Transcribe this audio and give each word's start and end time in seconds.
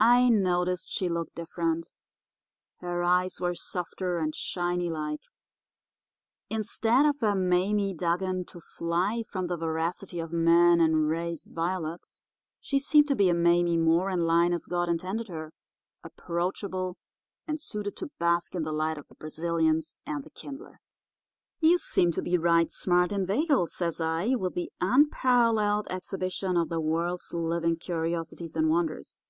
I 0.00 0.28
noticed 0.28 0.88
she 0.92 1.08
looked 1.08 1.34
different. 1.34 1.90
Her 2.76 3.02
eyes 3.02 3.40
were 3.40 3.56
softer, 3.56 4.18
and 4.18 4.32
shiny 4.32 4.88
like. 4.90 5.22
Instead 6.48 7.04
of 7.04 7.20
a 7.20 7.34
Mame 7.34 7.96
Dugan 7.96 8.44
to 8.44 8.60
fly 8.60 9.24
from 9.32 9.48
the 9.48 9.56
voracity 9.56 10.20
of 10.20 10.30
man 10.32 10.80
and 10.80 11.08
raise 11.08 11.48
violets, 11.52 12.20
she 12.60 12.78
seemed 12.78 13.08
to 13.08 13.16
be 13.16 13.28
a 13.28 13.34
Mame 13.34 13.82
more 13.82 14.08
in 14.08 14.20
line 14.20 14.52
as 14.52 14.66
God 14.66 14.88
intended 14.88 15.26
her, 15.26 15.52
approachable, 16.04 16.96
and 17.48 17.60
suited 17.60 17.96
to 17.96 18.12
bask 18.20 18.54
in 18.54 18.62
the 18.62 18.70
light 18.70 18.98
of 18.98 19.08
the 19.08 19.16
Brazilians 19.16 19.98
and 20.06 20.22
the 20.22 20.30
Kindler. 20.30 20.78
"'You 21.58 21.76
seem 21.76 22.12
to 22.12 22.22
be 22.22 22.38
right 22.38 22.70
smart 22.70 23.10
inveigled,' 23.10 23.72
says 23.72 24.00
I, 24.00 24.36
'with 24.36 24.54
the 24.54 24.70
Unparalleled 24.80 25.88
Exhibition 25.90 26.56
of 26.56 26.68
the 26.68 26.80
World's 26.80 27.34
Living 27.34 27.74
Curiosities 27.76 28.54
and 28.54 28.68
Wonders. 28.70 29.22